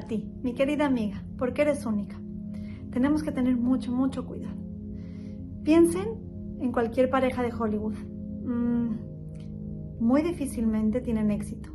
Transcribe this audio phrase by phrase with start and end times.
[0.00, 2.20] para mi querida amiga, porque eres única.
[2.90, 4.56] Tenemos que tener mucho, mucho cuidado.
[5.64, 6.08] Piensen
[6.60, 7.94] en cualquier pareja de Hollywood.
[8.44, 8.96] Mm,
[10.00, 11.70] muy difícilmente tienen éxito.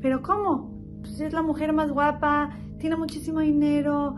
[0.00, 1.00] ¿Pero cómo?
[1.00, 4.16] Pues es la mujer más guapa, tiene muchísimo dinero,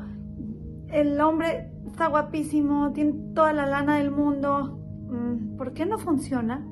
[0.89, 4.81] el hombre está guapísimo, tiene toda la lana del mundo.
[5.09, 6.67] Mm, ¿Por qué no funciona?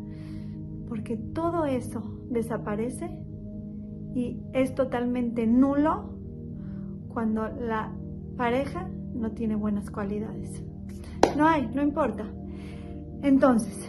[0.88, 3.18] Porque todo eso desaparece
[4.14, 6.21] y es totalmente nulo
[7.12, 7.92] cuando la
[8.36, 10.62] pareja no tiene buenas cualidades.
[11.36, 12.24] No hay, no importa.
[13.22, 13.88] Entonces,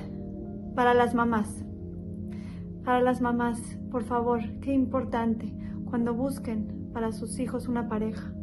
[0.75, 1.63] para las mamás,
[2.83, 3.59] para las mamás,
[3.91, 5.53] por favor, qué importante
[5.85, 8.33] cuando busquen para sus hijos una pareja.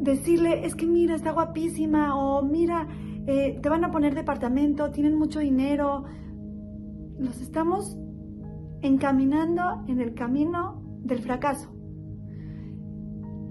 [0.00, 2.88] Decirle, es que mira, está guapísima, o mira,
[3.26, 6.04] eh, te van a poner departamento, tienen mucho dinero.
[7.18, 7.96] Los estamos
[8.82, 11.70] encaminando en el camino del fracaso.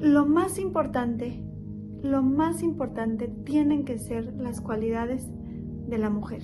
[0.02, 1.44] Lo más importante,
[2.02, 5.30] lo más importante tienen que ser las cualidades
[5.88, 6.41] de la mujer,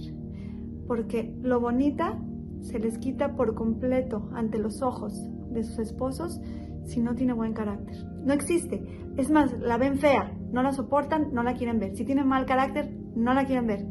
[0.86, 2.22] porque lo bonita
[2.62, 6.40] se les quita por completo ante los ojos de sus esposos
[6.86, 7.96] si no tiene buen carácter.
[8.24, 8.84] No existe.
[9.18, 11.96] Es más, la ven fea, no la soportan, no la quieren ver.
[11.96, 13.88] Si tiene mal carácter, no la quieren ver.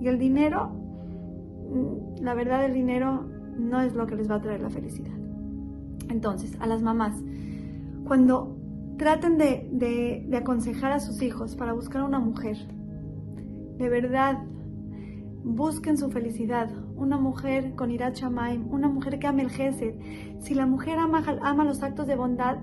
[0.00, 0.70] Y el dinero,
[1.68, 5.12] mm, la verdad el dinero no es lo que les va a traer la felicidad.
[6.08, 7.22] Entonces, a las mamás,
[8.04, 8.59] cuando
[9.00, 12.58] traten de, aconsejar a sus hijos para buscar una mujer,
[13.78, 14.44] de verdad,
[15.42, 16.68] busquen su felicidad.
[16.96, 19.94] Una mujer con Irat una mujer que ame el Gesed.
[20.40, 22.58] Si la mujer ama, los actos de bondad,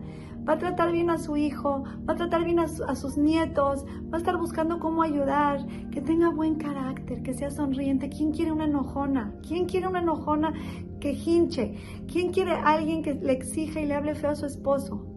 [0.47, 4.17] va a tratar bien a su hijo, va a tratar bien a, sus nietos, va
[4.17, 8.09] a estar buscando cómo ayudar, que tenga buen carácter, que sea sonriente.
[8.09, 9.33] ¿Quién quiere una enojona?
[9.41, 10.53] ¿Quién quiere una enojona
[10.99, 11.79] que hinche?
[12.05, 15.16] ¿Quién quiere alguien que le exija y le hable feo a su esposo?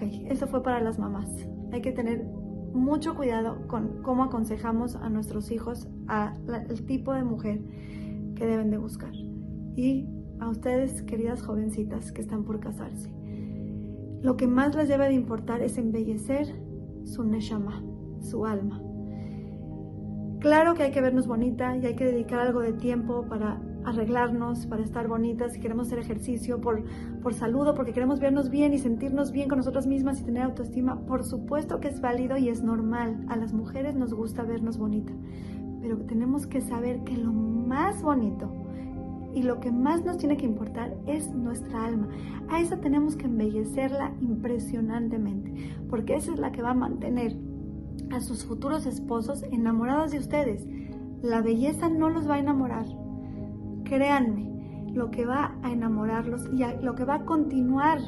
[0.00, 1.28] Ok, eso fue para las mamás.
[1.72, 2.24] Hay que tener
[2.72, 7.60] mucho cuidado con cómo aconsejamos a nuestros hijos al tipo de mujer
[8.34, 9.12] que deben de buscar.
[9.76, 10.08] Y
[10.40, 13.10] a ustedes, queridas jovencitas que están por casarse
[14.22, 16.46] lo que más les debe de importar es embellecer
[17.04, 17.82] su neshama,
[18.20, 18.82] su alma.
[20.40, 24.66] Claro que hay que vernos bonita y hay que dedicar algo de tiempo para arreglarnos,
[24.66, 26.82] para estar bonitas, si queremos hacer ejercicio por,
[27.22, 31.00] por salud porque queremos vernos bien y sentirnos bien con nosotras mismas y tener autoestima.
[31.06, 33.24] Por supuesto que es válido y es normal.
[33.28, 35.12] A las mujeres nos gusta vernos bonita.
[35.80, 38.50] Pero tenemos que saber que lo más bonito
[39.34, 42.08] y lo que más nos tiene que importar es nuestra alma.
[42.48, 47.36] A esa tenemos que embellecerla impresionantemente, porque esa es la que va a mantener
[48.10, 50.66] a sus futuros esposos enamorados de ustedes.
[51.22, 52.86] La belleza no los va a enamorar.
[53.90, 54.48] Créanme,
[54.94, 57.98] lo que va a enamorarlos y lo que va a continuar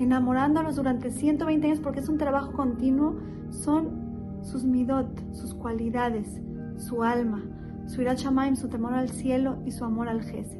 [0.00, 3.20] enamorándolos durante 120 años, porque es un trabajo continuo,
[3.50, 6.42] son sus midot, sus cualidades,
[6.78, 7.44] su alma,
[7.86, 10.58] su ira su temor al cielo y su amor al Gesed.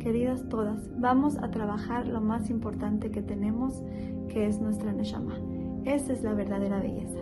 [0.00, 3.82] Queridas todas, vamos a trabajar lo más importante que tenemos,
[4.28, 5.38] que es nuestra Neshama.
[5.86, 7.20] Esa es la verdadera belleza.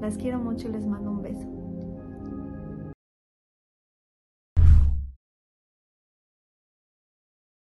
[0.00, 1.55] Las quiero mucho y les mando un beso.